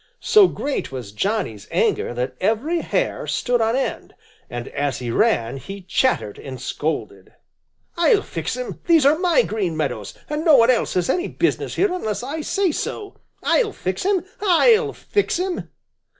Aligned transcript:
So 0.19 0.47
great 0.47 0.91
was 0.91 1.11
Johnny's 1.11 1.67
anger 1.69 2.11
that 2.15 2.35
every 2.41 2.79
hair 2.81 3.27
stood 3.27 3.61
on 3.61 3.75
end, 3.75 4.15
and 4.49 4.67
as 4.69 4.97
he 4.97 5.11
ran 5.11 5.57
he 5.57 5.81
chattered 5.83 6.39
and 6.39 6.59
scolded. 6.59 7.35
"I'll 7.95 8.23
fix 8.23 8.57
him! 8.57 8.79
These 8.87 9.05
are 9.05 9.19
my 9.19 9.43
Green 9.43 9.77
Meadows, 9.77 10.15
and 10.27 10.43
no 10.43 10.55
one 10.55 10.71
else 10.71 10.95
has 10.95 11.07
any 11.07 11.27
business 11.27 11.75
here 11.75 11.93
unless 11.93 12.23
I 12.23 12.41
say 12.41 12.71
so! 12.71 13.17
I'll 13.43 13.73
fix 13.73 14.01
him! 14.01 14.25
I'll 14.41 14.91
fix 14.91 15.37
him!" 15.37 15.69